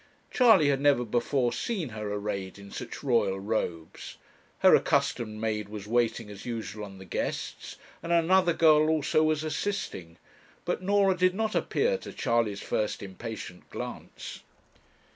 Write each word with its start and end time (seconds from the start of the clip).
Charley 0.31 0.69
had 0.69 0.81
never 0.81 1.05
before 1.05 1.53
seen 1.53 1.89
her 1.89 2.11
arrayed 2.11 2.57
in 2.57 2.71
such 2.71 3.03
royal 3.03 3.39
robes. 3.39 4.17
Her 4.65 4.73
accustomed 4.73 5.39
maid 5.39 5.69
was 5.69 5.85
waiting 5.85 6.27
as 6.31 6.43
usual 6.43 6.83
on 6.85 6.97
the 6.97 7.05
guests, 7.05 7.75
and 8.01 8.11
another 8.11 8.53
girl 8.53 8.89
also 8.89 9.21
was 9.21 9.43
assisting; 9.43 10.17
but 10.65 10.81
Norah 10.81 11.15
did 11.15 11.35
not 11.35 11.53
appear 11.53 11.99
to 11.99 12.13
Charley's 12.13 12.63
first 12.63 13.03
impatient 13.03 13.69
glance. 13.69 14.41